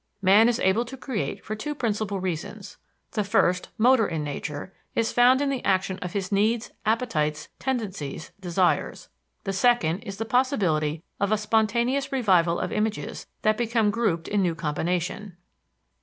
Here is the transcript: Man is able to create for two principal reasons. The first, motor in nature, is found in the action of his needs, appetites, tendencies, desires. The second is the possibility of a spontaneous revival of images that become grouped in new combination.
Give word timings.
Man 0.23 0.49
is 0.49 0.59
able 0.59 0.83
to 0.85 0.97
create 0.97 1.45
for 1.45 1.53
two 1.55 1.75
principal 1.75 2.19
reasons. 2.19 2.77
The 3.11 3.23
first, 3.23 3.69
motor 3.77 4.07
in 4.07 4.23
nature, 4.23 4.73
is 4.95 5.11
found 5.11 5.41
in 5.41 5.49
the 5.49 5.63
action 5.63 5.99
of 5.99 6.13
his 6.13 6.31
needs, 6.31 6.71
appetites, 6.87 7.49
tendencies, 7.59 8.31
desires. 8.39 9.09
The 9.43 9.53
second 9.53 9.99
is 9.99 10.17
the 10.17 10.25
possibility 10.25 11.03
of 11.19 11.31
a 11.31 11.37
spontaneous 11.37 12.11
revival 12.11 12.59
of 12.59 12.71
images 12.71 13.27
that 13.43 13.57
become 13.57 13.91
grouped 13.91 14.27
in 14.27 14.41
new 14.41 14.55
combination. 14.55 15.37